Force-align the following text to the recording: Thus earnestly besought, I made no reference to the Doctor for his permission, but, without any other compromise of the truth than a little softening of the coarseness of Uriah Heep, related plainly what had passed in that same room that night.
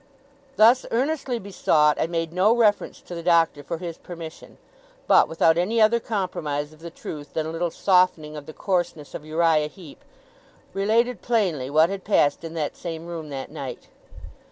Thus 0.55 0.83
earnestly 0.89 1.37
besought, 1.37 2.01
I 2.01 2.07
made 2.07 2.33
no 2.33 2.55
reference 2.55 3.01
to 3.01 3.13
the 3.13 3.21
Doctor 3.21 3.61
for 3.63 3.77
his 3.77 3.99
permission, 3.99 4.57
but, 5.05 5.27
without 5.27 5.59
any 5.59 5.79
other 5.79 5.99
compromise 5.99 6.73
of 6.73 6.79
the 6.79 6.89
truth 6.89 7.33
than 7.35 7.45
a 7.45 7.51
little 7.51 7.69
softening 7.69 8.35
of 8.35 8.47
the 8.47 8.51
coarseness 8.53 9.13
of 9.13 9.25
Uriah 9.27 9.67
Heep, 9.67 10.03
related 10.73 11.21
plainly 11.21 11.69
what 11.69 11.91
had 11.91 12.03
passed 12.03 12.43
in 12.43 12.55
that 12.55 12.75
same 12.75 13.05
room 13.05 13.29
that 13.29 13.51
night. 13.51 13.89